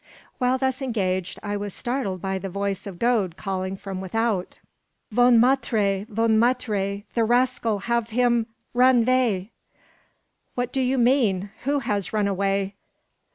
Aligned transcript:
While 0.39 0.57
thus 0.57 0.81
engaged 0.81 1.37
I 1.43 1.55
was 1.55 1.75
startled 1.75 2.23
by 2.23 2.39
the 2.39 2.49
voice 2.49 2.87
of 2.87 2.97
Gode 2.97 3.37
calling 3.37 3.77
from 3.77 4.01
without, 4.01 4.57
"Von 5.11 5.39
maitre! 5.39 6.07
von 6.09 6.39
maitre! 6.39 7.03
the 7.13 7.23
rascal 7.23 7.77
have 7.81 8.09
him 8.09 8.47
run 8.73 9.03
vay!" 9.05 9.51
"What 10.55 10.73
do 10.73 10.81
you 10.81 10.97
mean? 10.97 11.51
Who 11.65 11.81
has 11.81 12.13
run 12.13 12.27
away?" 12.27 12.73